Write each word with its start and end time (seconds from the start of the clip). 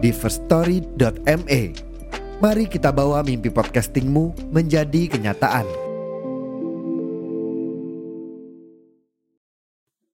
di 0.00 0.10
firststory.me. 0.10 1.62
Mari 2.40 2.64
kita 2.72 2.88
bawa 2.88 3.20
mimpi 3.20 3.52
podcastingmu 3.52 4.48
menjadi 4.48 5.12
kenyataan. 5.12 5.68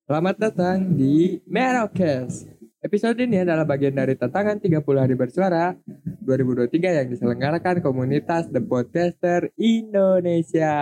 Selamat 0.06 0.36
datang 0.38 0.94
di 0.94 1.38
Merokes. 1.46 2.50
Episode 2.82 3.18
ini 3.26 3.42
adalah 3.42 3.66
bagian 3.66 3.94
dari 3.94 4.14
tantangan 4.14 4.62
30 4.62 4.82
hari 4.94 5.18
bersuara 5.18 5.74
2023 6.22 6.98
yang 7.02 7.06
diselenggarakan 7.10 7.82
komunitas 7.82 8.46
The 8.50 8.62
Podcaster 8.62 9.50
Indonesia. 9.58 10.74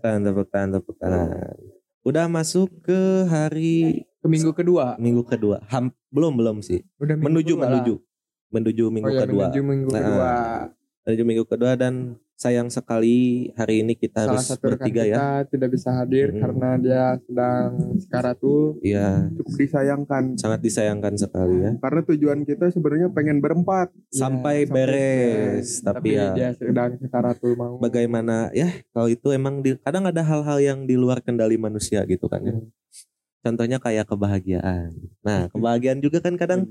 Tepuk 0.00 0.08
tangan, 0.08 0.20
tepuk 0.24 0.48
tangan, 0.48 0.68
tepuk 0.72 0.94
tangan. 0.96 1.28
Udah 2.00 2.24
masuk 2.26 2.68
ke 2.80 3.28
hari 3.28 4.08
Ke 4.20 4.26
minggu 4.28 4.52
kedua. 4.56 4.96
minggu 4.96 5.20
kedua. 5.22 5.60
Ham, 5.68 5.92
belum 6.08 6.32
belum 6.40 6.56
sih. 6.64 6.80
Udah 6.96 7.16
minggu 7.16 7.28
Menuju 7.28 7.52
kedua 7.52 7.60
lah. 7.60 7.68
menuju. 7.76 7.94
Menuju 8.50 8.82
Oh 8.82 8.90
minggu 8.90 9.12
ya, 9.12 9.20
kedua. 9.22 9.44
menuju 9.46 9.60
minggu 9.60 9.88
Nah, 9.88 10.00
kedua. 10.00 10.28
Menuju 11.04 11.22
minggu 11.24 11.44
kedua 11.44 11.72
dan 11.76 12.16
sayang 12.40 12.72
sekali 12.72 13.52
hari 13.52 13.84
ini 13.84 13.92
kita 13.92 14.24
Salah 14.24 14.40
harus 14.40 14.48
satu 14.48 14.72
bertiga 14.72 15.04
kita 15.04 15.12
ya. 15.12 15.44
tidak 15.44 15.68
bisa 15.76 15.92
hadir 15.92 16.32
Mm. 16.32 16.40
karena 16.40 16.68
dia 16.80 17.04
sedang 17.20 17.70
sekaratul. 18.00 18.80
Iya, 18.80 19.28
cukup 19.36 19.52
disayangkan 19.60 20.24
sangat 20.40 20.60
disayangkan 20.64 21.14
sekali 21.14 21.56
ya. 21.60 21.70
karena 21.76 22.00
tujuan 22.08 22.40
kita 22.42 22.72
sebenarnya 22.72 23.08
pengen 23.12 23.38
berempat 23.38 23.92
Sampai 24.08 24.64
sampai 24.64 24.72
beres, 24.72 25.84
tapi, 25.84 26.16
ya 26.16 26.32
dia 26.32 26.48
sedang 26.56 26.96
sekaratul 26.96 27.52
mau. 27.54 27.76
bagaimana 27.76 28.48
ya 28.50 28.72
kalau 28.90 29.06
itu 29.06 29.28
emang 29.30 29.60
di, 29.60 29.76
kadang 29.76 30.08
ada 30.08 30.24
hal-hal 30.24 30.58
yang 30.58 30.88
di 30.88 30.96
luar 30.96 31.20
kendali 31.20 31.60
manusia 31.60 32.00
gitu 32.04 32.24
kan 32.24 32.40
ya. 32.40 32.56
Hmm. 32.56 32.72
Contohnya 33.40 33.76
kayak 33.76 34.04
kebahagiaan. 34.04 34.92
Nah, 35.20 35.48
kebahagiaan 35.48 36.00
juga 36.00 36.20
kan 36.20 36.36
kadang 36.36 36.68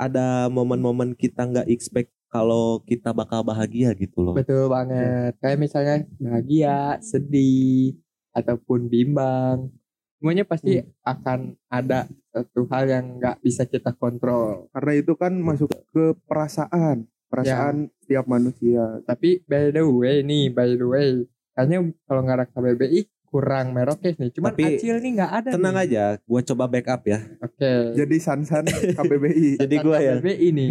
ada 0.00 0.48
momen-momen 0.48 1.12
kita 1.12 1.44
nggak 1.44 1.68
expect 1.68 2.08
kalau 2.32 2.80
kita 2.88 3.12
bakal 3.12 3.44
bahagia 3.44 3.92
gitu 3.92 4.24
loh. 4.24 4.32
Betul 4.32 4.72
banget. 4.72 5.36
Kayak 5.44 5.58
misalnya 5.60 5.96
bahagia, 6.16 6.96
sedih, 7.04 8.00
ataupun 8.32 8.88
bimbang. 8.88 9.68
Semuanya 10.16 10.48
pasti 10.48 10.80
akan 11.04 11.58
ada 11.68 12.08
satu 12.32 12.64
hal 12.72 12.84
yang 12.88 13.04
nggak 13.20 13.44
bisa 13.44 13.68
kita 13.68 13.92
kontrol. 13.92 14.68
karena 14.72 14.92
itu 14.96 15.12
kan 15.16 15.32
masuk 15.36 15.68
ke 15.92 16.16
perasaan 16.28 17.08
perasaan 17.30 17.86
setiap 18.02 18.26
manusia 18.26 19.00
Tapi 19.06 19.46
by 19.46 19.70
the 19.70 19.86
way 19.86 20.26
nih, 20.26 20.50
by 20.50 20.74
the 20.74 20.86
way, 20.86 21.24
kayaknya 21.54 21.94
kalau 22.04 22.20
nggak 22.26 22.36
ada 22.42 22.46
KBBI 22.50 23.00
kurang 23.30 23.70
merokes 23.70 24.18
nih. 24.18 24.30
Cuman 24.30 24.50
Tapi 24.50 24.62
Acil 24.76 24.96
nih 24.98 25.10
nggak 25.16 25.32
ada. 25.32 25.50
Tenang 25.54 25.74
nih. 25.74 25.84
aja, 25.86 26.02
gua 26.22 26.40
coba 26.42 26.64
backup 26.66 27.02
ya. 27.06 27.18
Oke. 27.38 27.94
jadi 27.94 28.16
sansan 28.18 28.66
KBBI 28.98 29.56
Jadi 29.56 29.74
gua 29.78 29.96
ya. 29.98 30.18
KBBI 30.18 30.48
nih. 30.50 30.70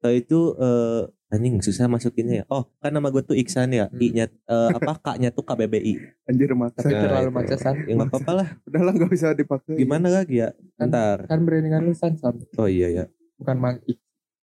Eh, 0.00 0.14
itu 0.18 0.38
eh 0.56 1.02
anjing 1.30 1.60
susah 1.60 1.86
masukinnya 1.86 2.42
ya. 2.42 2.44
Oh, 2.48 2.66
kan 2.76 2.90
nama 2.90 3.06
gue 3.06 3.22
tuh 3.22 3.38
Iksan 3.38 3.70
ya. 3.70 3.86
Hmm. 3.86 4.00
I-nya 4.00 4.26
eh, 4.26 4.70
apa 4.72 4.98
K-nya 5.06 5.30
tuh 5.30 5.44
KBBI. 5.44 5.94
anjir 6.26 6.50
maksa 6.52 6.82
Tapi 6.82 6.90
Nah, 6.90 7.02
terlalu 7.04 7.22
itu. 7.22 7.36
maksa 7.36 7.56
San. 7.56 7.74
Ya 7.84 7.94
nggak 7.94 8.10
apa-apa 8.10 8.32
lah. 8.34 8.48
udahlah 8.64 8.92
nggak 8.96 9.10
bisa 9.10 9.28
dipakai 9.32 9.78
Gimana 9.78 10.10
lagi 10.10 10.42
ya? 10.42 10.50
Ntar. 10.76 11.30
Kan 11.30 11.46
beriringan 11.46 11.84
lu 11.84 11.94
San, 11.94 12.16
San. 12.16 12.34
Oh 12.56 12.66
iya 12.66 12.90
ya. 12.90 13.04
Bukan 13.36 13.56
Mang 13.56 13.78
Ik. 13.84 14.02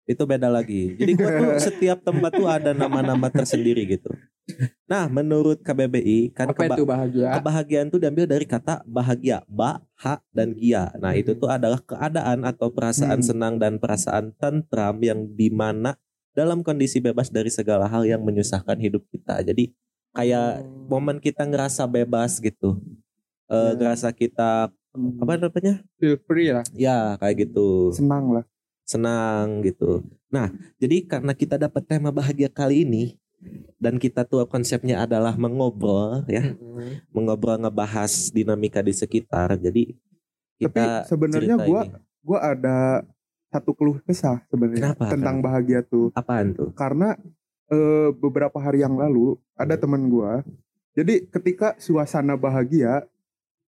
Itu 0.04 0.22
beda 0.24 0.46
lagi. 0.46 0.94
Jadi 0.94 1.12
gua 1.14 1.30
tuh 1.30 1.50
setiap 1.70 1.98
tempat 2.00 2.30
tuh 2.32 2.46
ada 2.46 2.70
nama-nama 2.72 3.28
tersendiri 3.28 3.86
gitu. 3.88 4.10
Nah, 4.84 5.06
menurut 5.06 5.62
KBBI 5.62 6.34
kan 6.34 6.50
Apa 6.50 6.66
keba- 6.66 6.74
itu 6.74 6.84
bahagia? 6.84 7.28
kebahagiaan 7.32 7.86
tuh 7.86 7.96
diambil 7.96 8.26
dari 8.26 8.42
kata 8.42 8.82
bahagia, 8.84 9.46
ba, 9.46 9.78
ha, 9.96 10.18
dan 10.28 10.52
gia. 10.52 10.90
Nah, 10.96 11.14
itu 11.14 11.32
tuh 11.32 11.46
adalah 11.46 11.78
keadaan 11.78 12.42
atau 12.42 12.68
perasaan 12.68 13.22
Hmm. 13.22 13.24
senang 13.24 13.54
dan 13.56 13.78
perasaan 13.78 14.34
tentram 14.34 14.98
yang 14.98 15.24
di 15.28 15.48
mana 15.48 15.94
dalam 16.32 16.60
kondisi 16.60 16.98
bebas 16.98 17.28
dari 17.28 17.48
segala 17.48 17.86
hal 17.86 18.02
yang 18.02 18.20
menyusahkan 18.20 18.76
hidup 18.76 19.06
kita. 19.06 19.40
Jadi 19.42 19.70
kayak 20.10 20.60
momen 20.88 21.16
kita 21.18 21.46
ngerasa 21.46 21.86
bebas 21.86 22.36
gitu. 22.36 22.82
Eh 23.46 23.54
Ya. 23.54 23.72
ngerasa 23.72 24.10
kita 24.10 24.68
apa 25.16 25.32
namanya? 25.38 25.80
feel 25.96 26.18
free 26.20 26.50
lah. 26.50 26.66
Ya, 26.74 27.14
kayak 27.16 27.48
gitu. 27.48 27.92
senang 27.92 28.28
lah 28.28 28.44
Senang 28.84 29.62
gitu. 29.62 30.02
Nah, 30.28 30.50
jadi 30.76 31.06
karena 31.06 31.32
kita 31.32 31.56
dapat 31.56 31.82
tema 31.84 32.10
bahagia 32.10 32.48
kali 32.48 32.82
ini 32.82 33.04
dan 33.76 33.98
kita 33.98 34.22
tuh 34.22 34.46
konsepnya 34.46 35.02
adalah 35.02 35.34
mengobrol 35.34 36.22
ya 36.26 36.54
Mm-mm. 36.54 37.02
mengobrol 37.10 37.58
ngebahas 37.58 38.30
dinamika 38.30 38.78
di 38.80 38.94
sekitar. 38.94 39.58
Jadi 39.58 39.94
tapi 40.58 40.78
kita 40.78 40.86
sebenarnya 41.10 41.56
cerita 41.58 41.66
gua 41.66 41.80
ini. 41.82 41.98
gua 42.22 42.38
ada 42.40 42.78
satu 43.50 43.74
keluh 43.74 43.98
kesah 44.00 44.40
sebenarnya 44.46 44.94
Kenapa? 44.94 45.10
tentang 45.10 45.36
bahagia 45.42 45.82
tuh 45.82 46.14
apaan 46.14 46.54
tuh? 46.54 46.70
karena 46.72 47.18
eh, 47.66 48.08
beberapa 48.14 48.56
hari 48.56 48.80
yang 48.80 48.94
lalu 48.94 49.34
ada 49.58 49.74
Hmm. 49.74 49.82
teman 49.82 50.02
gua 50.06 50.46
jadi 50.94 51.26
ketika 51.26 51.74
suasana 51.76 52.38
bahagia 52.38 53.04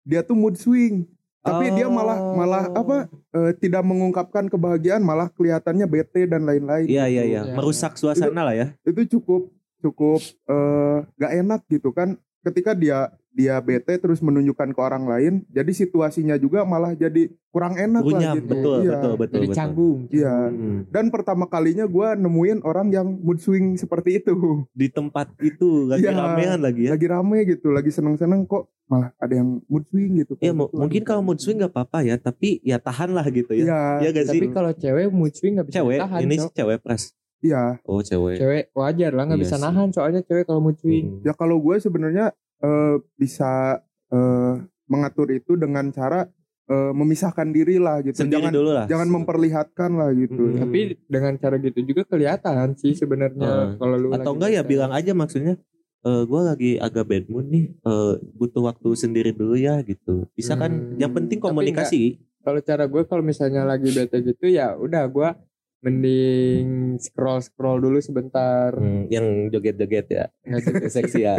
dia 0.03 0.21
tuh 0.21 0.35
mood 0.35 0.59
swing 0.59 1.07
tapi 1.41 1.73
dia 1.73 1.87
malah 1.87 2.17
malah 2.31 2.63
Oh. 2.67 2.79
apa 2.79 2.95
eh, 3.31 3.51
tidak 3.57 3.81
mengungkapkan 3.81 4.45
kebahagiaan 4.45 5.01
malah 5.01 5.27
kelihatannya 5.27 5.85
bete 5.85 6.25
dan 6.25 6.43
lain-lain 6.43 6.85
Iya 6.85 7.05
iya 7.05 7.23
gitu. 7.23 7.31
iya, 7.31 7.41
Ya. 7.43 7.53
merusak 7.53 7.93
suasana 7.95 8.41
lah 8.43 8.53
ya. 8.53 8.67
itu 8.83 9.01
cukup 9.11 9.49
cukup 9.79 10.19
eh, 10.45 10.97
gak 11.17 11.31
enak 11.35 11.61
gitu 11.67 11.89
kan 11.89 12.13
ketika 12.41 12.71
dia 12.73 12.99
dia 13.29 13.55
bete 13.57 13.95
terus 13.95 14.19
menunjukkan 14.19 14.69
ke 14.69 14.79
orang 14.79 15.05
lain 15.05 15.33
jadi 15.47 15.71
situasinya 15.71 16.35
juga 16.35 16.61
malah 16.63 16.91
jadi 16.91 17.31
kurang 17.47 17.73
enak 17.73 18.01
Runyam, 18.01 18.19
lah 18.19 18.33
gitu 18.35 18.47
betul, 18.49 18.77
Iya. 18.77 18.91
betul 18.91 19.13
betul 19.15 19.31
Jadi 19.33 19.45
betul. 19.45 19.55
canggung. 19.55 19.99
Iya. 20.09 20.33
Hmm. 20.45 20.79
dan 20.85 21.05
pertama 21.07 21.45
kalinya 21.45 21.85
gua 21.85 22.13
nemuin 22.13 22.59
orang 22.61 22.87
yang 22.89 23.07
mood 23.17 23.39
swing 23.39 23.75
seperti 23.75 24.19
itu 24.19 24.35
Di 24.71 24.87
tempat 24.87 25.31
itu 25.39 25.85
lagi 25.85 26.03
Iya. 26.03 26.11
ramean 26.13 26.59
lagi 26.59 26.81
ya. 26.83 26.91
lagi 26.91 27.07
rame 27.07 27.37
gitu 27.45 27.67
lagi 27.69 27.87
seneng-seneng 27.87 28.43
kok 28.43 28.67
malah 28.85 29.15
ada 29.15 29.33
yang 29.33 29.63
mood 29.65 29.85
swing 29.85 30.11
gitu 30.17 30.35
Ya 30.37 30.51
kan. 30.51 30.59
mu- 30.59 30.71
mungkin 30.73 31.01
kalau 31.01 31.21
mood 31.21 31.39
swing 31.39 31.55
nggak 31.55 31.71
apa-apa 31.71 32.03
ya, 32.03 32.15
tapi 32.17 32.59
ya 32.61 32.75
tahan 32.77 33.09
lah 33.09 33.23
gitu 33.25 33.53
ya. 33.53 33.63
Iya, 33.63 33.79
Iya 33.97 34.09
gak 34.11 34.25
sih? 34.27 34.39
Tapi 34.39 34.47
kalau 34.51 34.71
cewek 34.73 35.07
mood 35.09 35.31
swing 35.31 35.55
gak 35.55 35.65
bisa 35.65 35.79
Cewek, 35.79 35.99
tahan. 36.01 36.19
ini 36.21 36.35
Cok. 36.35 36.43
sih 36.43 36.51
cewek 36.53 36.77
pres. 36.83 37.03
Iya. 37.41 37.77
Oh 37.83 37.99
cewek. 37.99 38.37
Cewek 38.37 38.63
wajar 38.71 39.11
lah 39.11 39.23
nggak 39.25 39.37
Iya 39.37 39.45
bisa 39.45 39.55
sih. 39.55 39.63
nahan 39.63 39.89
soalnya 39.89 40.21
cewek 40.21 40.45
kalau 40.45 40.59
mood 40.59 40.77
swing. 40.77 41.19
Hmm. 41.19 41.25
Ya 41.25 41.33
kalau 41.33 41.57
gue 41.57 41.75
sebenarnya 41.77 42.25
eh, 42.59 42.95
bisa 43.15 43.81
eh, 44.07 44.53
mengatur 44.85 45.27
itu 45.29 45.55
dengan 45.55 45.89
cara 45.89 46.29
eh, 46.67 46.91
memisahkan 46.91 47.49
diri 47.49 47.75
lah 47.75 47.99
gitu. 47.99 48.15
Sendiri 48.17 48.39
jangan 48.39 48.51
dulu 48.53 48.69
lah. 48.71 48.85
jangan 48.85 49.09
memperlihatkan 49.11 49.91
lah 49.93 50.09
gitu. 50.11 50.43
Hmm. 50.47 50.59
Tapi 50.61 50.79
dengan 51.05 51.33
cara 51.35 51.55
gitu 51.57 51.79
juga 51.81 52.03
kelihatan 52.05 52.73
sih 52.75 52.93
sebenarnya 52.93 53.43
Heeh. 53.43 53.69
kalau 53.75 53.95
lu 53.95 54.07
Atau 54.11 54.35
enggak 54.35 54.51
ya 54.51 54.61
bilang 54.61 54.91
aja 54.91 55.11
maksudnya 55.11 55.57
eh 56.01 56.23
gue 56.25 56.41
lagi 56.41 56.71
agak 56.75 57.05
bad 57.05 57.25
mood 57.29 57.45
nih 57.45 57.77
eh, 57.77 58.13
butuh 58.33 58.65
waktu 58.65 58.89
sendiri 58.95 59.31
dulu 59.31 59.53
ya 59.53 59.81
gitu 59.81 60.25
bisa 60.33 60.55
kan 60.55 60.73
Hmm, 60.73 60.97
yang 60.97 61.13
penting 61.13 61.37
komunikasi 61.37 62.17
Kalau 62.41 62.57
cara 62.57 62.89
gue 62.89 63.05
kalau 63.05 63.21
misalnya 63.21 63.61
lagi 63.61 63.93
bete 63.93 64.17
gitu 64.25 64.49
ya 64.49 64.73
udah 64.73 65.05
gue 65.05 65.29
mending 65.81 66.65
scroll 66.97 67.39
scroll 67.39 67.77
dulu 67.77 67.97
sebentar. 67.97 68.69
Hmm, 68.71 69.05
yang 69.07 69.25
joget-joget 69.47 70.07
ya 70.07 70.25
Nggak 70.41 70.61
juga 70.63 70.79
sih, 70.85 70.93
seksi 70.95 71.19
ya 71.19 71.35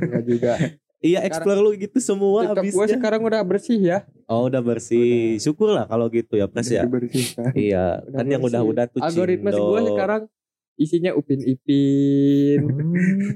nggak 0.00 0.24
juga. 0.24 0.52
iya 0.98 1.20
explore 1.20 1.60
lu 1.60 1.70
gitu 1.74 2.00
semua 2.00 2.48
TikTok 2.48 2.64
gue 2.64 2.86
sekarang 2.90 3.20
udah 3.20 3.40
bersih 3.40 3.76
ya. 3.76 3.98
oh 4.24 4.48
udah 4.48 4.60
bersih 4.60 5.36
syukur 5.36 5.68
lah 5.70 5.84
kalau 5.84 6.08
gitu 6.08 6.34
ya 6.34 6.48
pres 6.48 6.68
ya 6.68 6.82
Dibersihkan. 6.82 7.52
iya 7.54 8.00
Udah 8.02 8.16
kan 8.16 8.24
yang 8.26 8.40
bersih. 8.40 8.56
udah-udah 8.56 8.84
tuh 8.88 9.00
Algoritma 9.00 9.50
Cindo. 9.50 9.68
gue 9.68 9.80
sekarang 9.86 10.22
isinya 10.74 11.12
upin 11.12 11.38
ipin. 11.38 12.60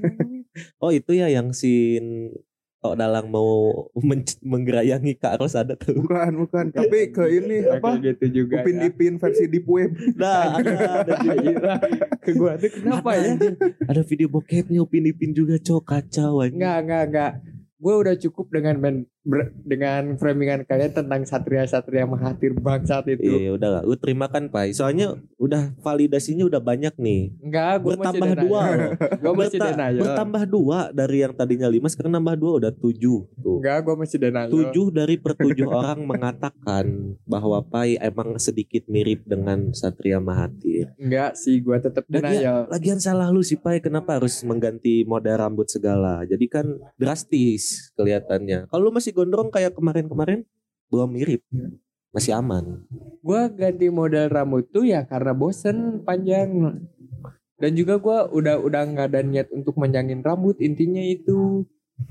oh 0.83 0.89
itu 0.89 1.11
ya 1.13 1.29
yang 1.29 1.53
scene 1.53 2.33
Tok 2.79 2.95
Dalang 2.95 3.27
mau 3.27 3.75
men- 4.07 4.39
menggerayangi 4.39 5.13
Kak 5.13 5.37
Ros 5.37 5.51
ada 5.53 5.75
tuh. 5.75 5.99
Bukan, 5.99 6.31
bukan. 6.39 6.65
Tapi 6.71 7.11
ke 7.11 7.27
ini 7.29 7.59
Ya, 7.61 7.75
apa? 7.75 7.99
gitu 7.99 8.25
juga 8.33 8.63
Upin 8.63 8.79
ya. 8.79 8.87
Ipin 8.87 9.19
versi 9.19 9.45
deep 9.45 9.67
web. 9.67 9.91
Nah, 10.15 10.55
ada 10.55 10.71
ada 11.03 11.13
juga. 11.37 11.73
Ke 12.23 12.31
gua 12.33 12.55
tuh 12.55 12.71
kenapa 12.71 13.09
ya 13.13 13.35
Anjing. 13.35 13.55
Ada 13.83 14.01
video 14.01 14.27
bokepnya 14.27 14.79
Upin 14.79 15.05
Ipin 15.05 15.31
juga 15.31 15.55
cok 15.55 15.83
kacau 15.83 16.39
anjing. 16.39 16.55
Enggak, 16.55 16.77
enggak, 16.81 17.03
enggak. 17.05 17.31
Gue 17.79 17.95
udah 17.95 18.15
cukup 18.17 18.51
dengan 18.51 18.75
men, 18.75 18.95
ber- 19.21 19.51
dengan 19.61 20.15
framingan 20.15 20.63
kalian 20.63 20.93
tentang 20.93 21.21
satria-satria 21.23 22.03
mahathir 22.03 22.53
bangsat 22.53 23.05
itu. 23.09 23.21
Iya 23.21 23.51
udah 23.55 23.69
lah, 23.69 23.81
lu 23.83 23.95
terima 23.95 24.25
kan 24.25 24.47
Pai. 24.47 24.71
Soalnya 24.71 25.11
udah 25.35 25.75
validasinya 25.79 26.45
udah 26.45 26.57
banyak 26.57 26.95
nih. 26.95 27.35
Enggak, 27.39 27.73
gue 27.79 27.93
masih 27.93 27.99
Bertambah 27.99 28.31
dua 28.39 28.61
loh. 28.69 28.91
Gue 29.21 29.33
masih 29.35 29.59
Berta- 29.59 29.69
denial. 29.73 30.01
Bertambah 30.01 30.43
dua 30.45 30.79
dari 30.89 31.17
yang 31.19 31.33
tadinya 31.33 31.67
lima 31.67 31.87
sekarang 31.87 32.15
nambah 32.15 32.35
dua 32.35 32.51
udah 32.57 32.71
tujuh 32.71 33.19
tuh. 33.35 33.57
Enggak, 33.59 33.77
gue 33.83 33.95
masih 33.97 34.17
denial. 34.17 34.47
Tujuh 34.49 34.85
dari 34.89 35.15
per 35.15 35.33
tujuh 35.35 35.67
orang 35.79 35.99
mengatakan 36.01 36.85
bahwa 37.23 37.59
Pai 37.61 37.95
emang 37.95 38.35
sedikit 38.37 38.87
mirip 38.87 39.23
dengan 39.23 39.71
Satria 39.71 40.17
Mahathir. 40.17 40.95
Enggak 40.95 41.35
sih, 41.35 41.59
gue 41.59 41.77
tetap 41.77 42.07
Lagian, 42.07 42.23
denial. 42.23 42.59
lagian 42.67 42.99
salah 42.99 43.27
lu 43.29 43.41
sih 43.41 43.55
Pai, 43.55 43.79
kenapa 43.79 44.15
harus 44.15 44.41
mengganti 44.41 45.03
model 45.03 45.35
rambut 45.37 45.67
segala? 45.67 46.23
Jadi 46.23 46.45
kan 46.47 46.65
drastis 46.95 47.91
kelihatannya. 47.95 48.67
Kalau 48.67 48.81
lu 48.81 48.91
masih 48.91 49.08
gondrong 49.11 49.49
kayak 49.49 49.73
kemarin-kemarin, 49.73 50.45
belum 50.87 51.09
mirip. 51.09 51.41
Masih 52.09 52.33
aman. 52.33 52.83
Gue 53.19 53.41
ganti 53.51 53.87
model 53.87 54.27
rambut 54.27 54.65
tuh 54.67 54.81
ya 54.81 55.03
karena 55.03 55.31
bosen 55.31 56.01
panjang. 56.01 56.81
Dan 57.55 57.71
juga 57.73 57.97
gue 57.97 58.17
udah 58.33 58.55
udah 58.57 58.81
nggak 58.83 59.07
ada 59.09 59.21
niat 59.21 59.51
untuk 59.51 59.75
manjangin 59.75 60.19
rambut 60.19 60.57
intinya 60.57 60.99
itu. 60.99 61.67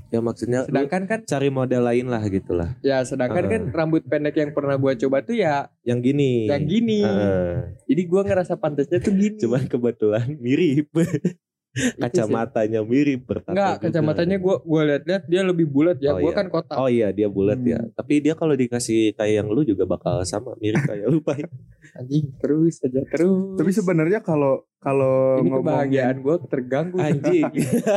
Ya 0.07 0.21
maksudnya 0.21 0.69
Sedangkan 0.69 1.03
kan 1.03 1.19
cari 1.25 1.49
model 1.49 1.81
lain 1.81 2.07
lah 2.07 2.21
gitu 2.23 2.53
lah. 2.53 2.77
ya 2.79 3.01
sedangkan 3.01 3.43
Ah. 3.43 3.49
kan 3.49 3.61
rambut 3.73 4.05
pendek 4.05 4.37
yang 4.37 4.53
pernah 4.53 4.77
gue 4.77 4.93
coba 4.95 5.19
tuh 5.19 5.33
ya 5.33 5.65
Yang 5.81 5.99
gini. 6.05 6.31
yang 6.45 6.63
gini. 6.63 7.01
Ah, 7.01 7.73
Jadi 7.83 8.01
gue 8.05 8.21
ngerasa 8.23 8.53
pantasnya 8.55 9.01
tuh 9.01 9.11
gini. 9.11 9.35
cuman 9.35 9.65
kebetulan 9.65 10.37
mirip. 10.37 10.93
Kacamatanya 11.69 12.81
mirip 12.81 13.29
bertato 13.29 13.53
Enggak, 13.53 13.77
juga. 13.77 13.83
kacamatanya 13.85 14.37
gue 14.41 14.55
gua 14.65 14.81
lihat-lihat 14.89 15.23
dia 15.29 15.41
lebih 15.45 15.69
bulat 15.69 15.97
ya. 16.01 16.17
Oh, 16.17 16.19
gue 16.19 16.33
iya. 16.33 16.37
kan 16.41 16.47
kotak. 16.49 16.77
Oh 16.81 16.89
iya 16.89 17.07
dia 17.13 17.29
bulat 17.29 17.61
ya. 17.61 17.77
Hmm. 17.77 17.93
Tapi 17.93 18.13
dia 18.25 18.33
kalau 18.33 18.57
dikasih 18.57 19.13
kayak 19.13 19.33
yang 19.45 19.47
lu 19.53 19.61
juga 19.61 19.85
bakal 19.85 20.25
sama 20.25 20.57
mirip 20.57 20.81
kayak 20.81 21.05
lu 21.05 21.21
Pai. 21.21 21.45
Anjing 21.99 22.33
terus 22.41 22.81
aja 22.81 23.01
terus. 23.05 23.57
Tapi 23.57 23.71
sebenarnya 23.71 24.19
kalau 24.25 24.65
kalau 24.79 25.43
ini 25.43 25.51
kebahagiaan 25.51 26.17
gue 26.23 26.35
terganggu. 26.47 26.97
Anjing. 27.03 27.51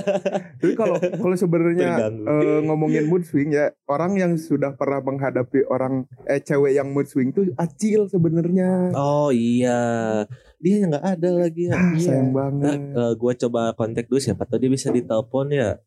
Tapi 0.61 0.75
kalau 0.75 0.99
kalau 0.99 1.37
sebenarnya 1.39 2.11
eh, 2.11 2.61
ngomongin 2.67 3.07
mood 3.07 3.23
swing 3.23 3.55
ya 3.55 3.71
orang 3.87 4.19
yang 4.19 4.35
sudah 4.35 4.75
pernah 4.75 4.99
menghadapi 4.99 5.63
orang 5.71 6.11
eh 6.27 6.43
cewek 6.43 6.75
yang 6.75 6.91
mood 6.91 7.07
swing 7.07 7.31
tuh 7.31 7.55
acil 7.55 8.11
sebenarnya. 8.11 8.91
Oh 8.99 9.31
iya. 9.31 10.27
Dia 10.59 10.87
nggak 10.91 11.07
ada 11.07 11.31
lagi 11.47 11.71
ya. 11.71 11.75
Ah, 11.79 11.95
iya. 11.95 12.03
sayang 12.03 12.31
banget. 12.35 12.79
eh, 12.79 13.13
gua 13.15 13.33
coba 13.39 13.61
kontak 13.79 14.11
dulu 14.11 14.19
siapa 14.19 14.43
tahu 14.43 14.59
dia 14.67 14.71
bisa 14.71 14.91
ditelepon 14.91 15.55
ya. 15.55 15.79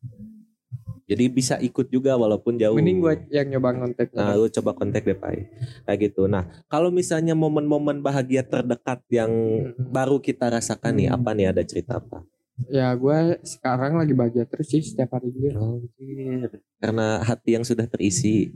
Jadi 1.06 1.24
bisa 1.30 1.54
ikut 1.62 1.86
juga 1.86 2.18
walaupun 2.18 2.58
jauh. 2.58 2.74
Mending 2.74 2.98
gue 2.98 3.14
yang 3.30 3.46
nyoba 3.46 3.78
ngontek. 3.78 4.10
Nah, 4.10 4.34
lu 4.34 4.50
coba 4.50 4.74
kontak 4.74 5.06
deh, 5.06 5.14
Pai. 5.14 5.46
Kayak 5.86 6.10
gitu. 6.10 6.26
Nah, 6.26 6.50
kalau 6.66 6.90
misalnya 6.90 7.38
momen-momen 7.38 8.02
bahagia 8.02 8.42
terdekat 8.42 9.06
yang 9.06 9.30
Hmm. 9.30 9.86
baru 9.94 10.18
kita 10.18 10.50
rasakan 10.50 10.98
nih, 10.98 11.06
Hmm. 11.06 11.16
apa 11.16 11.30
nih 11.30 11.46
ada 11.54 11.62
cerita 11.62 12.02
apa? 12.02 12.26
Ya 12.66 12.90
gue 12.90 13.38
sekarang 13.46 13.94
lagi 13.94 14.16
bahagia 14.16 14.48
terus 14.50 14.66
sih 14.66 14.82
setiap 14.82 15.14
hari 15.14 15.30
juga. 15.30 15.60
Anjir. 15.62 16.58
Karena 16.82 17.22
hati 17.22 17.54
yang 17.54 17.62
sudah 17.62 17.86
terisi. 17.86 18.50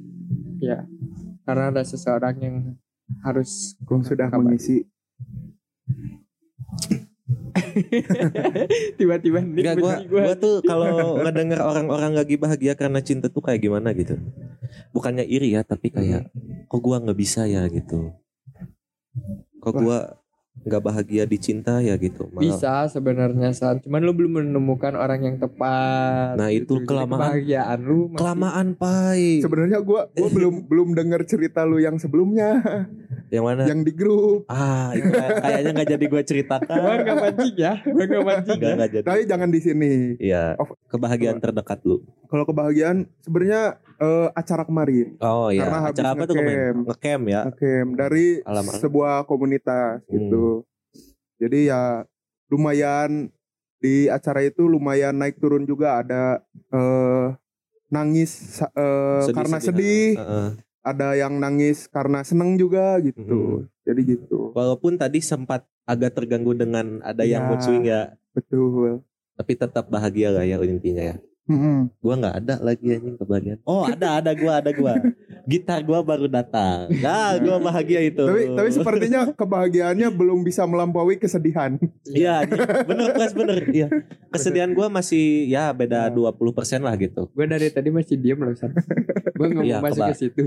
Ya. 0.58 0.88
Karena 1.46 1.70
ada 1.70 1.86
seseorang 1.86 2.34
yang 2.42 2.56
harus 3.22 3.78
Gue 3.78 4.02
sudah 4.02 4.26
kabar. 4.26 4.42
mengisi. 4.42 4.89
tiba-tiba 8.98 9.38
nih 9.40 9.60
Enggak 9.60 9.76
gua 9.76 9.94
gua. 10.02 10.22
gua 10.24 10.34
tuh 10.34 10.54
kalau 10.62 10.88
ngedenger 11.18 11.60
orang-orang 11.60 12.12
lagi 12.12 12.34
bahagia 12.34 12.72
karena 12.74 13.00
cinta 13.00 13.26
tuh 13.26 13.40
kayak 13.40 13.60
gimana 13.60 13.90
gitu. 13.92 14.18
Bukannya 14.90 15.22
iri 15.22 15.52
ya, 15.52 15.62
tapi 15.62 15.88
kayak 15.88 16.30
kok 16.66 16.80
gua 16.80 16.98
nggak 16.98 17.16
bisa 17.16 17.44
ya 17.44 17.66
gitu. 17.66 18.14
Kok 19.58 19.70
Wah. 19.70 19.80
gua 19.80 19.98
nggak 20.60 20.82
bahagia 20.82 21.24
dicinta 21.24 21.80
ya 21.80 21.96
gitu. 21.96 22.28
Malah- 22.28 22.42
bisa 22.44 22.72
sebenarnya 22.86 23.48
San 23.50 23.80
cuman 23.80 24.00
lu 24.00 24.12
belum 24.12 24.44
menemukan 24.44 24.92
orang 24.92 25.24
yang 25.24 25.36
tepat 25.36 26.36
Nah, 26.36 26.52
itu 26.52 26.76
Jadi 26.76 26.84
kelamaan. 26.84 27.16
kebahagiaan 27.16 27.78
lu 27.80 27.98
masih- 28.06 28.18
Kelamaan, 28.18 28.66
Pai. 28.74 29.40
Sebenarnya 29.40 29.78
gua 29.80 30.10
gua 30.10 30.28
belum 30.36 30.68
belum 30.68 30.88
dengar 30.92 31.24
cerita 31.24 31.64
lu 31.64 31.78
yang 31.78 31.96
sebelumnya 31.96 32.60
Yang 33.30 33.44
mana? 33.46 33.62
yang 33.64 33.80
di 33.80 33.92
grup. 33.92 34.42
Ah, 34.46 34.90
itu 34.92 35.06
kayak- 35.06 35.38
kayaknya 35.38 35.70
nggak 35.72 35.88
jadi 35.88 36.04
gue 36.04 36.10
gua 36.10 36.22
ceritakan. 36.22 36.96
nggak 37.00 37.16
mancing 37.16 37.54
ya 37.56 37.72
gua 37.80 38.04
nggak 38.04 38.24
mancing 38.24 38.58
Nggak 38.58 38.74
ya 38.76 38.86
jadi. 38.90 39.06
Tapi 39.06 39.20
jangan 39.24 39.48
di 39.48 39.60
sini. 39.60 39.92
Iya. 40.18 40.44
Kebahagiaan 40.86 41.38
terdekat 41.38 41.78
lu. 41.82 42.02
Kalau 42.26 42.44
kebahagiaan 42.44 42.98
sebenarnya 43.20 43.62
eh, 43.96 44.28
acara 44.32 44.62
kemarin. 44.62 45.14
Oh 45.18 45.48
iya. 45.48 45.62
Karena 45.62 45.78
habis 45.80 45.94
Acara 45.94 46.08
apa 46.10 46.22
tuh 46.24 46.34
kemarin? 46.34 46.56
ngecamp. 46.56 46.88
Ngecamp 46.88 47.24
ya. 47.26 47.40
Oke, 47.46 47.72
dari 47.94 48.26
Alamak. 48.42 48.74
sebuah 48.76 49.14
komunitas 49.24 50.02
Hmm. 50.02 50.10
gitu. 50.10 50.46
Jadi 51.38 51.58
ya 51.66 52.02
lumayan 52.48 53.30
di 53.78 54.04
acara 54.06 54.40
itu 54.40 54.66
lumayan 54.66 55.14
naik 55.14 55.38
turun 55.38 55.64
juga 55.64 56.00
ada 56.00 56.42
eh 56.68 57.26
nangis 57.88 58.30
sa- 58.56 58.70
eh, 58.70 59.24
karena 59.30 59.58
sedih, 59.58 60.14
Heeh. 60.14 60.48
Ada 60.80 61.12
yang 61.16 61.36
nangis 61.36 61.86
karena 61.88 62.24
seneng 62.24 62.56
juga 62.56 62.96
gitu. 63.04 63.64
Hmm. 63.64 63.68
Jadi 63.84 64.16
gitu. 64.16 64.52
Walaupun 64.56 64.96
tadi 64.96 65.20
sempat 65.20 65.64
agak 65.84 66.16
terganggu 66.16 66.54
dengan 66.56 67.00
ada 67.02 67.24
yang 67.26 67.44
Ya. 67.44 67.48
mood 67.50 67.60
swing 67.60 67.84
ya, 67.84 68.14
Betul. 68.32 69.02
tapi 69.36 69.52
tetap 69.58 69.90
bahagia 69.90 70.30
lah 70.30 70.44
ya 70.46 70.60
intinya 70.62 71.02
ya. 71.02 71.16
Mm-mm. 71.42 71.88
Gua 71.98 72.14
nggak 72.14 72.36
ada 72.38 72.54
lagi 72.60 72.86
anjing 72.90 73.16
kebahagiaan. 73.16 73.58
Oh 73.64 73.82
ada 73.82 74.18
ada 74.18 74.30
gua 74.32 74.58
ada 74.58 74.70
gua. 74.70 74.94
Gitar 75.42 75.80
gua 75.80 75.98
baru 76.00 76.26
datang. 76.26 76.92
Nah 76.94 77.34
gua 77.38 77.56
bahagia 77.58 78.00
itu. 78.02 78.20
Tapi 78.20 78.42
tapi 78.52 78.68
sepertinya 78.70 79.20
kebahagiaannya 79.30 80.08
belum 80.10 80.40
bisa 80.40 80.62
melampaui 80.64 81.16
kesedihan. 81.16 81.74
Iya 82.06 82.46
bener 82.84 83.08
Pras 83.12 83.32
bener. 83.32 83.56
Iya. 83.66 83.88
Kesedihan 84.28 84.70
gua 84.70 84.86
masih 84.88 85.46
ya 85.46 85.70
beda 85.70 86.00
Ya. 86.02 86.08
20% 86.08 86.38
lah 86.80 86.94
gitu. 86.94 87.26
gua 87.30 87.46
dari 87.46 87.68
tadi 87.68 87.88
masih 87.88 88.14
diem 88.14 88.36
loh 88.36 88.52
San 88.52 88.70
gua 89.32 89.46
nggak 89.48 89.64
Iya, 89.64 89.78
masuk 89.80 89.96
keba- 89.96 90.08
ke 90.08 90.16
situ 90.16 90.42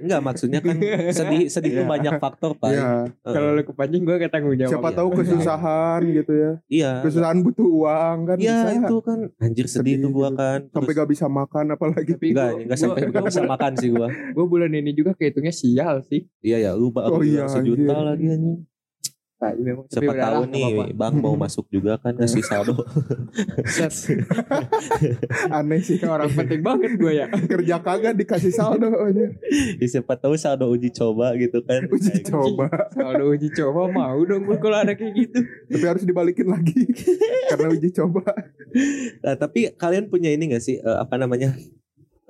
Enggak 0.00 0.20
maksudnya 0.20 0.60
kan 0.60 0.76
sedih 1.10 1.46
sedih 1.46 1.70
itu 1.72 1.80
Iya. 1.80 1.88
banyak 1.88 2.12
faktor 2.18 2.50
pak. 2.54 2.70
Iya. 2.70 2.82
Heeh. 3.06 3.06
kalau 3.28 3.48
lu 3.52 3.62
kepancing 3.62 4.02
gua 4.02 4.16
gak 4.16 4.30
tanggung 4.30 4.56
jawab 4.56 4.72
Siapa 4.72 4.88
iya. 4.88 4.96
tahu 4.96 5.08
kesusahan 5.14 6.00
gitu 6.10 6.32
ya. 6.32 6.52
Iya. 6.66 6.92
Kesusahan 7.02 7.38
butuh 7.40 7.66
uang 7.66 8.18
kan 8.26 8.36
Iya 8.36 8.58
itu 8.74 8.96
kan 9.00 9.18
anjir 9.38 9.66
sedih, 9.66 9.78
Sedih 9.80 9.94
itu 10.00 10.08
gua 10.10 10.28
gitu. 10.30 10.38
kan. 10.38 10.58
Sampai 10.66 10.80
Terus- 10.86 10.96
gak 10.96 11.10
bisa 11.10 11.26
makan 11.26 11.64
apalagi. 11.70 12.12
tapi 12.12 12.26
enggak 12.30 12.48
gua, 12.50 12.62
gua- 12.64 12.76
sampai 12.76 13.00
gua 13.00 13.08
enggak 13.10 13.24
bisa 13.26 13.42
makan 13.44 13.72
sih 13.74 13.88
gua. 13.90 14.08
gua 14.30 14.44
bulan 14.46 14.70
ini 14.70 14.90
juga 14.90 15.10
kehitungnya 15.12 15.50
sial 15.50 16.02
sih 16.02 16.24
Iya 16.40 16.56
ya, 16.60 16.70
lu 16.72 16.88
baru 16.88 17.12
Oh 17.12 17.22
iya, 17.22 17.44
sejuta 17.44 17.90
anjir. 17.90 18.06
lagi 18.06 18.26
anjing. 18.28 18.58
Nah, 19.40 19.50
ini 19.50 19.62
memang- 19.66 19.88
Siapa 19.88 20.12
tahu 20.12 20.42
nih 20.46 20.64
apa-apa. 20.70 20.94
Bang 20.94 21.14
mau 21.16 21.34
masuk 21.34 21.64
juga 21.66 21.96
kan 21.96 22.12
ngasih 22.12 22.44
saldo. 22.44 22.76
Aneh 25.56 25.80
sih. 25.80 25.96
Kayak 25.96 26.12
orang 26.14 26.30
penting 26.30 26.60
banget 26.60 26.92
gua 26.96 27.12
ya 27.14 27.26
Kerja 27.50 27.76
kagak 27.78 28.14
dikasih 28.14 28.52
saldo 28.52 28.92
aja. 28.92 29.26
Ya, 29.76 29.86
siapa 29.88 30.14
tahu 30.14 30.36
saldo 30.36 30.68
uji 30.68 30.90
coba 30.90 31.32
gitu 31.34 31.60
kan. 31.62 31.88
Uji 31.88 32.10
Kayak 32.10 32.22
gitu. 32.22 32.30
coba. 32.30 32.68
kalau 32.92 33.32
uji 33.32 33.48
coba 33.50 33.82
mau 33.88 34.20
dong 34.20 34.44
gua 34.44 34.58
kalau 34.58 34.76
ada 34.76 34.92
kayak 34.92 35.14
gitu 35.16 35.38
Tapi 35.66 35.84
harus 35.86 36.04
dibalikin 36.04 36.46
lagi. 36.46 36.84
Karena 37.48 37.68
uji 37.70 37.88
coba. 37.90 38.22
Nah, 39.20 39.34
tapi 39.34 39.72
kalian 39.72 40.06
punya 40.06 40.30
ini 40.30 40.50
gak 40.50 40.60
sih 40.60 40.76
eh, 40.76 40.98
apa 40.98 41.16
namanya? 41.16 41.56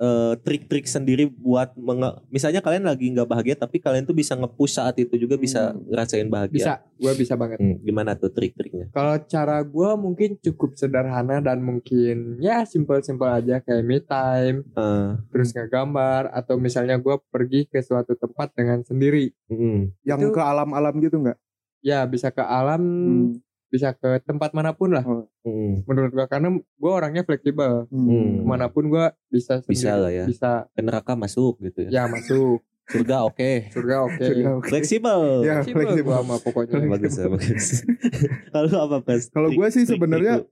Eh, 0.01 0.33
trik-trik 0.35 0.83
sendiri 0.83 1.29
buat 1.29 1.77
menge- 1.77 2.25
misalnya 2.27 2.57
kalian 2.57 2.83
lagi 2.83 3.05
nggak 3.07 3.23
bahagia 3.23 3.53
tapi 3.53 3.77
kalian 3.77 4.01
tuh 4.01 4.11
bisa 4.11 4.33
nge-push 4.33 4.73
saat 4.73 4.97
itu 4.97 5.13
juga 5.15 5.37
bisa 5.37 5.77
ngerasain 5.77 6.25
bahagia. 6.25 6.57
bisa 6.57 6.73
gua 6.97 7.13
bisa 7.13 7.33
banget 7.35 7.57
Hmm, 7.57 7.77
gimana 7.79 8.11
tuh 8.13 8.29
trik-triknya? 8.29 8.89
Kalau 8.89 9.15
cara 9.23 9.61
gue 9.61 9.89
mungkin 9.95 10.35
cukup 10.35 10.73
sederhana 10.73 11.37
dan 11.39 11.61
mungkin 11.61 12.37
ya 12.39 12.65
simpel-simpel 12.65 13.29
aja 13.31 13.59
kayak 13.59 13.83
me 13.83 13.97
time, 13.99 14.65
Eh, 14.67 15.09
terus 15.29 15.51
ngegambar 15.51 16.29
atau 16.31 16.57
misalnya 16.57 16.97
gue 16.97 17.15
pergi 17.27 17.65
ke 17.65 17.77
suatu 17.79 18.13
tempat 18.13 18.51
dengan 18.51 18.81
sendiri. 18.81 19.29
mm, 19.47 20.01
Yang 20.01 20.21
Itu- 20.23 20.33
ke 20.33 20.41
alam-alam 20.41 20.97
gitu 20.97 21.17
nggak? 21.19 21.37
Ya 21.79 22.01
bisa 22.03 22.29
ke 22.29 22.41
alam, 22.41 22.81
Hmm. 22.81 23.37
Bisa 23.71 23.95
ke 23.95 24.19
tempat 24.21 24.51
mana 24.51 24.75
pun 24.75 24.91
lah. 24.91 25.01
mm, 25.41 25.87
Menurut 25.87 26.11
gue 26.11 26.25
karena 26.27 26.51
gue 26.53 26.91
orangnya 26.91 27.23
fleksibel, 27.23 27.87
Hmm. 27.87 28.43
mana 28.43 28.67
pun 28.67 28.85
gue 28.85 29.05
bisa 29.29 29.63
sendiri. 29.63 29.71
Bisa 29.71 29.91
lah 29.95 30.11
ya. 30.11 30.25
Bisa 30.27 30.67
ke 30.69 30.81
neraka 30.83 31.15
masuk 31.15 31.63
gitu 31.63 31.87
ya. 31.87 31.89
ya 31.89 32.03
masuk 32.05 32.59
Surga 32.91 33.23
oke. 33.23 33.71
surga 33.71 33.95
oke. 34.03 34.25
Sudah 34.27 34.51
oke. 34.53 34.67
Fleksibel. 34.67 35.21
Ya, 35.41 35.63
Fleksibel 35.63 36.19
mah 36.21 36.39
pokoknya. 36.43 36.83
bagus 36.83 37.15
ya 37.15 37.31
bagus. 37.31 37.87
Kalau 38.53 38.75
apa 38.83 38.97
pas? 38.99 39.21
Kalau 39.25 39.47
gue 39.47 39.67
sih 39.71 39.87
sebenarnya 39.87 40.43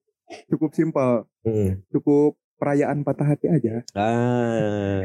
cukup 0.47 0.71
simpel. 0.71 1.27
Hmm. 1.43 1.83
Cukup 1.91 2.39
perayaan 2.55 3.03
patah 3.03 3.35
hati 3.35 3.51
aja. 3.51 3.83
Ah, 3.91 5.03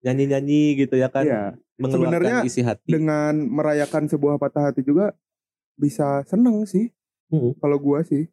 nyanyi-nyanyi 0.00 0.80
gitu 0.80 0.96
ya 0.96 1.12
kan. 1.12 1.24
Iya. 1.24 1.42
Mengeluarkan 1.76 2.08
Sebenarnya 2.08 2.36
isi 2.46 2.64
hati. 2.64 2.88
Dengan 2.88 3.36
merayakan 3.44 4.08
sebuah 4.08 4.40
patah 4.40 4.72
hati 4.72 4.80
juga 4.80 5.12
bisa 5.74 6.24
seneng 6.24 6.64
sih. 6.64 6.88
Mm. 7.32 7.56
Kalau 7.56 7.78
gua 7.78 8.04
sih. 8.04 8.28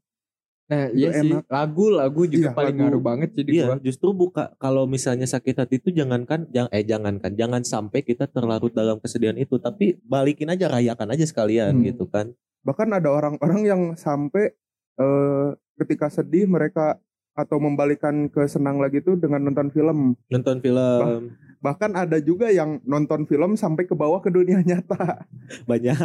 Nah 0.67 0.85
Itu 0.85 1.01
iya 1.01 1.09
sih 1.15 1.31
enak. 1.33 1.49
lagu-lagu 1.49 2.21
juga 2.23 2.45
Iya, 2.45 2.53
paling 2.53 2.69
lagu. 2.69 2.81
ngaruh 2.83 3.01
banget 3.01 3.29
sih 3.31 3.41
di 3.41 3.51
Iya, 3.55 3.65
gua. 3.65 3.75
justru 3.79 4.09
buka 4.11 4.53
kalau 4.55 4.85
misalnya 4.85 5.25
sakit 5.25 5.55
hati 5.57 5.75
itu 5.77 5.89
jangankan 5.89 6.45
jang 6.47 6.69
eh 6.69 6.83
jangankan 6.83 7.33
jangan 7.33 7.63
sampai 7.63 8.03
kita 8.03 8.27
terlarut 8.27 8.69
dalam 8.69 8.99
kesedihan 8.99 9.33
itu, 9.35 9.57
tapi 9.57 9.97
balikin 10.03 10.45
aja 10.47 10.67
rayakan 10.67 11.09
aja 11.09 11.25
sekalian 11.25 11.73
Hmm. 11.73 11.85
gitu 11.85 12.05
kan. 12.05 12.35
Bahkan 12.61 12.91
ada 12.91 13.09
orang-orang 13.09 13.61
yang 13.63 13.81
sampai 13.95 14.53
eh, 14.95 15.47
ketika 15.75 16.11
sedih 16.11 16.43
mereka 16.45 16.99
atau 17.31 17.55
membalikan 17.55 18.27
ke 18.27 18.43
senang 18.45 18.77
lagi 18.77 18.99
tuh 18.99 19.15
dengan 19.15 19.39
nonton 19.41 19.71
film. 19.71 20.19
Nonton 20.27 20.59
film 20.59 21.31
Bahkan 21.59 21.91
ada 21.93 22.19
juga 22.19 22.47
yang 22.47 22.79
nonton 22.83 23.23
film 23.23 23.55
sampai 23.55 23.83
ke 23.83 23.91
bawah 23.91 24.19
ke 24.19 24.27
dunia 24.27 24.59
nyata. 24.59 25.23
banyak 25.71 25.95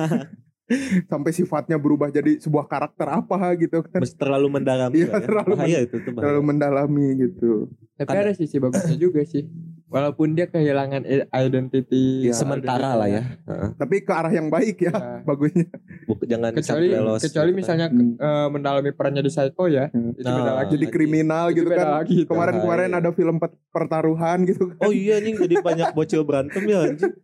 Sampai 1.07 1.31
sifatnya 1.31 1.77
berubah 1.77 2.09
jadi 2.09 2.37
sebuah 2.37 2.65
karakter 2.65 3.05
apa 3.07 3.53
gitu 3.55 3.83
kan. 3.83 4.01
Terlalu 4.01 4.49
mendalami 4.51 4.97
Iya, 4.99 5.09
ya. 5.11 5.21
terlalu 5.21 5.53
bahaya 5.55 5.79
itu 5.83 5.97
tuh 5.99 6.11
bahaya. 6.11 6.23
Terlalu 6.25 6.43
mendalami 6.43 7.07
gitu. 7.19 7.53
Tapi 7.95 8.11
Ada- 8.11 8.23
ada 8.23 8.33
sisi 8.33 8.57
bagusnya 8.57 8.97
juga 8.97 9.23
sih. 9.23 9.45
Walaupun 9.87 10.35
dia 10.35 10.49
kehilangan 10.49 11.07
identity 11.31 12.27
Iya, 12.27 12.35
sementara 12.35 12.97
lah 12.97 13.07
ya. 13.07 13.23
Heeh. 13.45 13.69
Tapi 13.77 14.03
ke 14.03 14.11
arah 14.11 14.33
yang 14.33 14.49
baik 14.49 14.81
ya 14.81 14.91
Ya. 14.91 15.23
bagusnya. 15.29 15.71
Buk- 16.05 16.25
jangan 16.25 16.51
Kecuali 16.51 16.91
kecuali 16.91 17.21
gitu 17.23 17.31
kan. 17.31 17.53
misalnya 17.55 17.87
Hmm. 17.87 18.17
eh, 18.17 18.49
mendalami 18.51 18.91
perannya 18.91 19.23
di 19.23 19.31
Psycho 19.31 19.69
ya. 19.69 19.87
Hmm. 19.89 20.11
Itu 20.13 20.25
Nah, 20.25 20.35
beda 20.35 20.53
lagi. 20.57 20.71
Jadi 20.75 20.87
kriminal 20.89 21.47
Itu 21.49 21.57
gitu 21.57 21.69
beda 21.71 21.79
kan. 21.79 21.93
lagi 21.95 22.15
itu. 22.19 22.27
Kemarin-kemarin 22.27 22.89
Bahaya. 22.91 23.03
ada 23.05 23.11
film 23.13 23.37
pertaruhan 23.71 24.39
gitu 24.45 24.65
kan. 24.73 24.83
Oh 24.83 24.91
iya 24.91 25.21
nih 25.21 25.39
jadi 25.39 25.55
banyak 25.61 25.89
bocil 25.93 26.25
berantem 26.25 26.63
ya 26.65 26.79
anjing. 26.83 27.15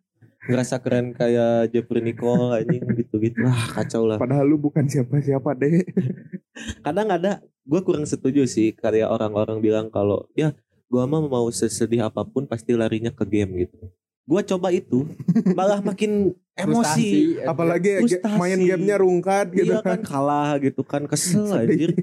Ngerasa 0.50 0.82
keren 0.82 1.14
kayak 1.14 1.70
Jeffrey 1.70 2.02
Nicole 2.02 2.58
anjing 2.58 2.82
gitu-gitu. 2.98 3.46
Wah, 3.46 3.70
kacau 3.70 4.04
lah. 4.10 4.18
Padahal 4.18 4.50
lu 4.50 4.58
bukan 4.58 4.90
siapa-siapa 4.90 5.54
deh. 5.54 5.86
kadang 6.84 7.08
ada 7.08 7.40
gue 7.64 7.80
kurang 7.84 8.04
setuju 8.04 8.44
sih 8.44 8.74
kayak 8.74 9.08
orang-orang 9.08 9.62
bilang 9.62 9.86
kalau 9.88 10.26
ya 10.34 10.52
gue 10.90 11.02
mah 11.06 11.22
mau 11.22 11.46
sesedih 11.48 12.02
apa 12.02 12.26
pun 12.26 12.44
pasti 12.44 12.74
larinya 12.74 13.14
ke 13.14 13.24
game 13.24 13.64
gitu 13.66 13.78
gue 14.26 14.40
coba 14.54 14.68
itu 14.74 15.06
malah 15.58 15.80
makin 15.82 16.34
emosi 16.54 17.40
Frustasi, 17.40 17.46
Apalagi 17.46 17.88
ya, 17.88 17.98
Frustasi. 18.04 18.38
main 18.38 18.58
gamenya 18.58 18.96
rungkat 19.00 19.46
gitu 19.54 19.72
iya 19.74 19.80
kan 19.80 20.00
kalah 20.02 20.58
gitu 20.60 20.82
kan 20.84 21.06
kesel 21.06 21.46
anjir 21.50 21.94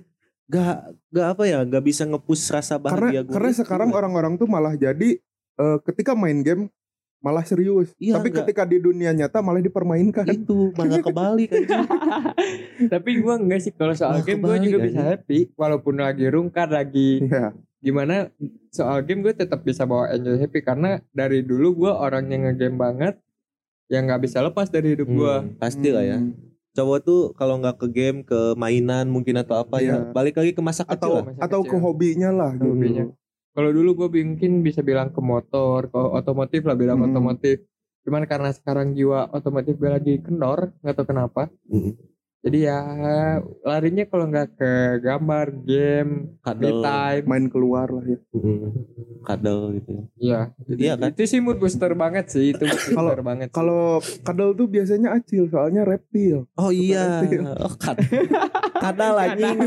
gak 0.48 0.96
gak 1.12 1.27
apa 1.36 1.44
ya 1.44 1.60
gak 1.68 1.84
bisa 1.84 2.08
ngepus 2.08 2.48
rasa 2.48 2.80
karena 2.80 3.12
bahagia 3.12 3.22
gue 3.27 3.34
karena 3.36 3.51
sekarang 3.51 3.89
orang-orang 3.92 4.34
tuh 4.39 4.48
malah 4.48 4.74
jadi 4.80 5.20
eh, 5.60 5.77
ketika 5.84 6.16
main 6.16 6.39
game 6.39 6.72
malah 7.19 7.41
serius. 7.41 7.91
Iya, 7.95 8.15
Tapi 8.15 8.29
enggak. 8.29 8.45
ketika 8.45 8.63
di 8.63 8.77
dunia 8.77 9.12
nyata 9.12 9.39
malah 9.39 9.59
dipermainkan. 9.59 10.24
itu 10.27 10.69
malah 10.71 11.00
kebalik 11.00 11.50
anjir 11.50 11.79
Tapi 12.93 13.09
gua 13.19 13.36
enggak 13.36 13.59
sih 13.59 13.71
kalau 13.71 13.93
soal 13.93 14.13
Wah, 14.13 14.24
game 14.24 14.39
gua 14.39 14.53
kebalik 14.53 14.63
juga 14.63 14.77
aja. 14.77 14.86
bisa 14.86 15.01
happy 15.03 15.39
walaupun 15.53 15.95
lagi 15.97 16.25
rungkat 16.25 16.67
lagi 16.67 17.12
Iya. 17.21 17.51
gimana 17.79 18.29
soal 18.69 19.01
game 19.01 19.21
gue 19.21 19.33
tetap 19.36 19.62
bisa 19.62 19.83
bawa 19.83 20.09
enjoy 20.09 20.36
happy 20.36 20.62
karena 20.62 20.97
dari 21.12 21.41
dulu 21.41 21.77
gua 21.79 21.97
orang 22.00 22.25
yang 22.27 22.45
ngegame 22.45 22.75
banget 22.75 23.13
yang 23.88 24.03
nggak 24.03 24.21
bisa 24.21 24.39
lepas 24.39 24.67
dari 24.67 24.93
hidup 24.93 25.07
gua. 25.07 25.41
Hmm, 25.41 25.55
pasti 25.55 25.89
lah 25.89 26.03
ya 26.03 26.17
Hmm. 26.17 26.33
cowok 26.71 27.00
tuh 27.00 27.21
kalau 27.33 27.57
nggak 27.57 27.77
ke 27.77 27.88
game 27.88 28.19
ke 28.21 28.53
mainan 28.53 29.05
mungkin 29.07 29.33
atau 29.36 29.57
apa 29.57 29.77
ya 29.79 29.97
Iya. 30.00 30.12
balik 30.12 30.36
lagi 30.36 30.51
ke 30.51 30.59
masa 30.59 30.83
kecil 30.83 30.93
Atau 30.95 31.12
lah 31.12 31.24
Masa 31.27 31.41
atau 31.43 31.59
kecil. 31.59 31.71
ke 31.71 31.77
hobinya 31.79 32.29
lah 32.31 32.51
Ke 32.51 32.57
gitu. 32.59 32.69
hobinya. 32.71 33.05
Kalau 33.58 33.74
dulu 33.74 34.06
gue 34.06 34.22
mungkin 34.22 34.62
bisa 34.62 34.86
bilang 34.86 35.10
ke 35.10 35.18
motor, 35.18 35.90
ke 35.90 35.98
otomotif 35.98 36.62
lah 36.62 36.78
bilang 36.78 37.02
Hmm. 37.02 37.10
otomotif. 37.10 37.66
Cuman 38.06 38.30
karena 38.30 38.54
sekarang 38.54 38.94
jiwa 38.94 39.34
otomotif 39.34 39.82
gue 39.82 39.90
lagi 39.90 40.14
kendor, 40.22 40.78
nggak 40.86 40.94
tahu 40.94 41.08
kenapa. 41.10 41.50
Mm. 41.66 41.98
Jadi 42.48 42.63
ya 42.63 42.80
larinya 43.62 44.08
kalau 44.08 44.25
nggak 44.25 44.56
ke 44.56 44.72
gambar, 45.01 45.46
game, 45.62 46.12
me 46.32 46.39
kadal 46.39 46.80
time. 46.80 47.24
Main 47.27 47.46
keluar 47.48 47.92
lah 47.92 48.06
ya. 48.08 48.20
Kadal 49.22 49.75
gitu 49.75 50.08
Iya, 50.16 50.56
jadi 50.63 50.80
Iya 50.82 50.94
kan? 50.96 51.12
itu 51.12 51.27
sih 51.27 51.39
mood 51.39 51.60
booster 51.60 51.92
banget 51.92 52.32
sih, 52.32 52.56
itu 52.56 52.63
Kalau- 52.63 53.12
booster 53.12 53.22
banget. 53.22 53.48
Kalau 53.51 54.00
kadal 54.24 54.56
tuh 54.56 54.66
biasanya 54.66 55.12
acil 55.12 55.46
soalnya 55.46 55.84
reptil. 55.84 56.48
Oh 56.56 56.72
iya, 56.72 57.20
reptil. 57.22 57.44
oh 57.44 57.74
kad 57.75 58.00
kadal 58.80 59.20
anjing. 59.20 59.58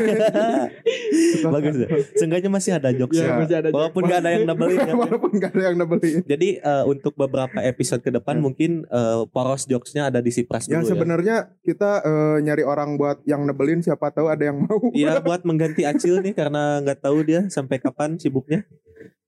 Bagus 1.42 1.74
ya. 1.76 1.88
Seenggaknya 2.16 2.48
masih 2.48 2.72
ada 2.72 2.88
jokes 2.90 3.14
Iya, 3.14 3.26
ya. 3.26 3.34
masih 3.36 3.56
ada 3.58 3.68
Walaupun 3.70 4.02
gak 4.02 4.18
ada 4.18 4.30
yang 4.32 4.44
nebelin 4.46 4.78
kan. 4.78 4.94
Walaupun 4.96 5.30
gak 5.36 5.52
ada 5.52 5.62
yang 5.62 5.76
nebelin. 5.76 6.20
Jadi 6.24 6.48
eh, 6.56 6.84
untuk 6.86 7.12
beberapa 7.14 7.60
episode 7.60 8.00
ke 8.00 8.08
depan 8.08 8.38
Ya. 8.38 8.42
mungkin 8.42 8.70
eh, 8.86 9.22
poros 9.28 9.66
jokesnya 9.66 10.08
ada 10.08 10.18
di 10.18 10.30
Sipras 10.30 10.64
Ya 10.64 10.78
dulu 10.78 10.86
ya. 10.86 10.90
sebenarnya 10.90 11.36
kita 11.60 11.90
eh, 12.00 12.36
nyari 12.40 12.64
orang 12.70 12.94
buat 12.94 13.18
yang 13.24 13.42
nebelin 13.42 13.80
siapa 13.80 14.08
tahu 14.08 14.26
ada 14.26 14.46
yang 14.46 14.62
mau. 14.62 14.78
Iya 14.92 15.18
buat 15.26 15.42
mengganti 15.42 15.82
Acil 15.82 16.20
nih 16.20 16.32
karena 16.32 16.78
nggak 16.78 17.00
tahu 17.00 17.18
dia 17.22 17.46
sampai 17.48 17.76
kapan 17.76 18.14
sibuknya. 18.14 18.62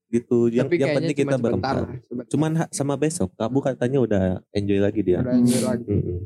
Gitu. 0.07 0.53
Yang 0.53 0.69
Tapi 0.69 0.77
yang 0.77 0.93
penting 0.95 1.17
kita 1.19 1.37
berempat. 1.37 1.77
Cuman 2.29 2.51
sama 2.69 2.95
besok, 2.95 3.33
Kabu 3.33 3.59
katanya 3.59 3.99
udah 3.99 4.23
enjoy 4.51 4.77
lagi 4.77 5.01
dia. 5.01 5.19
Udah 5.19 5.35
enjoy 5.35 5.63
lagi. 5.63 5.89
Mm-mm. 5.89 6.19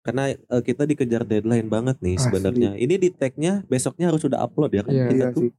Karena 0.00 0.22
eh, 0.30 0.62
kita 0.62 0.82
dikejar 0.82 1.22
deadline 1.22 1.66
banget 1.66 1.98
nih 1.98 2.14
sebenarnya. 2.16 2.70
Ini 2.74 2.94
di 2.96 3.08
tag-nya 3.10 3.62
besoknya 3.66 4.10
harus 4.10 4.22
udah 4.22 4.40
upload 4.40 4.72
ya 4.72 4.82
kan. 4.82 4.90
Iya. 4.90 5.04
kita 5.04 5.14
Iya 5.20 5.26
tuh 5.30 5.42
sih. 5.42 5.52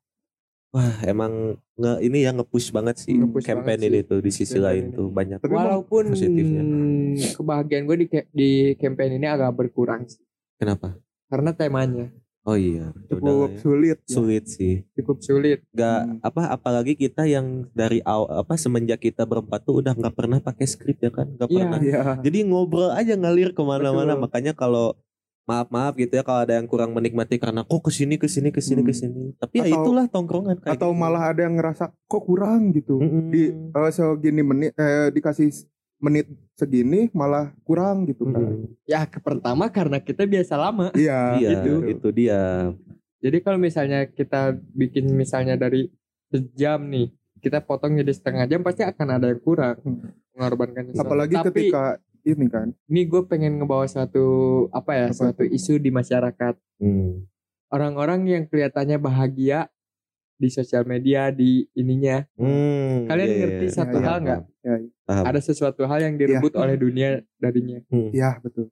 wah 0.70 0.96
emang 1.04 1.34
nge 1.76 1.94
ini 2.02 2.18
ya 2.20 2.34
nge-push 2.34 2.72
banget 2.72 2.98
sih 2.98 3.14
Nge-push 3.14 3.46
campaign 3.46 3.78
banget 3.78 3.88
ini 3.88 4.00
sih. 4.00 4.10
tuh 4.10 4.20
di 4.20 4.32
sisi 4.32 4.58
Campaign 4.58 4.66
lain 4.66 4.84
ini. 4.86 4.96
tuh 4.96 5.08
banyak. 5.10 5.38
Tapi 5.40 5.54
Walaupun 5.54 6.04
positifnya. 6.10 6.64
kebahagiaan 7.32 7.84
gue 7.86 7.98
di 8.00 8.08
di 8.32 8.50
campaign 8.76 9.12
ini 9.16 9.28
agak 9.28 9.52
berkurang 9.54 10.08
sih. 10.08 10.24
Kenapa? 10.64 10.96
Karena 11.28 11.52
temanya 11.52 12.08
Oh 12.44 12.56
iya, 12.56 12.92
cukup 13.08 13.24
udah 13.24 13.34
ya. 13.34 13.48
sulit. 13.58 13.98
ya. 14.00 14.10
sulit 14.10 14.44
sih. 14.46 14.76
cukup 14.94 15.18
sulit. 15.20 15.60
Gak 15.72 16.00
Hmm. 16.02 16.20
apa 16.20 16.52
apalagi 16.52 16.92
kita 16.94 17.24
yang 17.24 17.72
dari 17.72 18.04
aw, 18.04 18.28
apa 18.38 18.56
semenjak 18.56 19.00
kita 19.00 19.24
berempat 19.24 19.64
tuh 19.64 19.80
udah 19.80 19.92
nggak 19.92 20.12
pernah 20.12 20.40
pakai 20.40 20.66
skrip 20.66 21.00
ya 21.00 21.08
kan, 21.10 21.28
nggak 21.30 21.48
Iya. 21.48 21.56
pernah. 21.58 21.80
Iya. 21.80 22.02
Jadi 22.20 22.38
ngobrol 22.44 22.92
aja 22.92 23.14
ngalir 23.14 23.52
ke 23.52 23.62
mana-mana. 23.62 24.16
Makanya 24.18 24.52
kalau 24.52 24.92
maaf 25.44 25.68
maaf 25.70 25.96
gitu 25.96 26.12
ya 26.14 26.22
kalau 26.22 26.40
ada 26.42 26.56
yang 26.56 26.68
kurang 26.68 26.92
menikmati 26.92 27.36
karena 27.36 27.64
kok 27.64 27.80
ke 27.80 27.92
sini 27.92 28.16
ke 28.16 28.28
sini 28.28 28.48
ke 28.50 28.60
sini 28.60 28.80
Hmm. 28.80 28.88
ke 28.88 28.94
sini. 28.94 29.24
Tapi 29.34 29.56
ya 29.60 29.64
Atau- 29.66 29.80
itulah 29.82 30.06
tongkrongan 30.08 30.56
kayak 30.58 30.76
Atau 30.76 30.92
gitu. 30.92 31.00
malah 31.00 31.24
ada 31.26 31.42
yang 31.42 31.56
ngerasa 31.56 31.96
kok 32.02 32.24
kurang 32.24 32.72
gitu. 32.72 32.96
Mm-mm. 32.98 33.28
Di 33.28 33.44
eh, 33.56 33.90
segini 33.90 34.40
menit 34.42 34.72
eh, 34.74 35.12
dikasih 35.12 35.48
menit 36.04 36.28
segini 36.54 37.08
malah 37.16 37.56
kurang 37.64 38.04
gitu 38.04 38.28
kan. 38.28 38.44
Mm-mm. 38.44 38.76
Ya 38.84 39.08
ke 39.08 39.24
pertama 39.24 39.72
karena 39.72 40.04
kita 40.04 40.28
biasa 40.28 40.60
lama. 40.60 40.92
Iya, 40.92 41.20
Iya 41.40 41.50
gitu. 41.64 41.74
itu 41.88 42.08
dia. 42.12 42.76
Jadi 43.24 43.38
kalau 43.40 43.56
misalnya 43.56 44.04
kita 44.06 44.52
bikin 44.76 45.08
misalnya 45.16 45.56
dari 45.56 45.88
sejam 46.28 46.84
nih, 46.92 47.08
kita 47.40 47.64
potong 47.64 47.96
jadi 47.96 48.12
setengah 48.12 48.44
jam 48.46 48.60
pasti 48.60 48.84
akan 48.84 49.08
ada 49.16 49.32
yang 49.32 49.40
kurang 49.40 49.80
Hmm. 49.80 50.12
mengorbankan 50.36 50.92
sesuatu. 50.92 51.08
Apalagi 51.08 51.36
Tapi 51.40 51.48
ketika 51.72 51.84
ini 52.24 52.46
kan. 52.52 52.68
ini 52.86 53.02
gue 53.04 53.22
pengen 53.24 53.64
ngebawa 53.64 53.88
suatu 53.88 54.26
apa 54.76 54.92
ya, 54.94 55.08
Apa 55.08 55.16
suatu 55.16 55.48
isu 55.48 55.80
di 55.80 55.88
masyarakat. 55.88 56.56
Hmm. 56.84 57.24
Orang-orang 57.72 58.28
yang 58.28 58.44
kelihatannya 58.46 59.00
bahagia 59.00 59.72
di 60.44 60.52
sosial 60.52 60.84
media 60.84 61.32
di 61.32 61.64
ininya, 61.74 62.28
Hmm, 62.36 63.08
Kalian 63.08 63.30
iya, 63.32 63.40
ngerti 63.40 63.66
iya, 63.66 63.72
satu 63.72 63.98
iya, 63.98 64.04
hal 64.04 64.18
nggak? 64.20 64.42
paham. 64.44 64.62
Ya, 64.64 64.76
Paham. 65.08 65.24
ada 65.32 65.40
sesuatu 65.40 65.82
hal 65.88 66.00
yang 66.04 66.16
direbut 66.20 66.52
oleh 66.60 66.76
dunia 66.76 67.10
darinya. 67.40 67.80
Iya, 68.12 68.44
betul. 68.44 68.68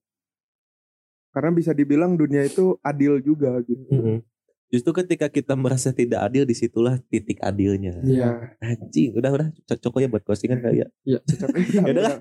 Karena 1.31 1.51
bisa 1.55 1.71
dibilang 1.71 2.19
dunia 2.19 2.43
itu 2.43 2.75
adil 2.83 3.23
juga 3.23 3.55
gitu. 3.63 3.87
Mm-mm. 3.87 4.19
Justru 4.71 4.95
ketika 4.95 5.27
kita 5.27 5.51
merasa 5.53 5.91
tidak 5.91 6.23
adil 6.23 6.47
di 6.47 6.55
situlah 6.55 6.95
titik 7.05 7.43
adilnya. 7.43 7.99
Iya. 7.99 8.55
Anjing, 8.57 9.11
udah 9.13 9.29
udah 9.29 9.47
cocok 9.67 9.99
ya 9.99 10.07
buat 10.07 10.23
postingan 10.23 10.63
kali 10.63 10.79
ya. 10.79 10.87
Iya, 11.03 11.19
cocok. 11.21 11.49
Ya 11.71 11.91
udah 11.91 12.11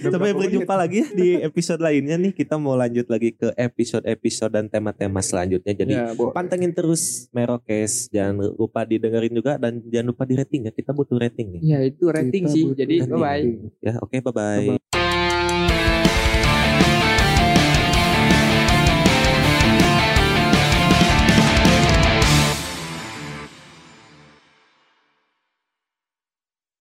Sampai 0.00 0.30
berjumpa 0.32 0.70
menit? 0.70 0.80
lagi 0.80 0.96
ya 0.96 1.06
di 1.10 1.28
episode 1.42 1.82
lainnya 1.82 2.16
nih. 2.16 2.32
Kita 2.32 2.56
mau 2.56 2.78
lanjut 2.78 3.10
lagi 3.10 3.34
ke 3.34 3.50
episode-episode 3.52 4.52
dan 4.52 4.66
tema-tema 4.66 5.18
selanjutnya. 5.18 5.74
Jadi 5.74 5.92
Ya, 5.92 6.14
pantengin 6.30 6.70
terus 6.70 7.26
Merokes. 7.30 8.06
Jangan 8.08 8.54
lupa 8.54 8.86
didengerin 8.86 9.34
juga 9.34 9.58
dan 9.58 9.82
jangan 9.84 10.14
lupa 10.14 10.22
di 10.24 10.38
rating 10.38 10.70
ya. 10.70 10.72
Kita 10.72 10.94
butuh 10.94 11.18
rating 11.18 11.58
nih. 11.58 11.62
Ya 11.66 11.78
itu 11.82 12.06
rating 12.06 12.46
Kita 12.46 12.54
sih. 12.54 12.62
Jadi 12.70 12.94
rating. 13.02 13.10
bye 13.10 13.18
bye. 13.18 13.44
Ya, 13.82 13.92
oke 13.98 14.16
bye-bye. 14.22 14.99